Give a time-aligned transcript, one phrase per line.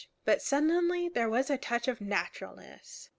[0.25, 3.09] But suddenly there was a touch of naturalness.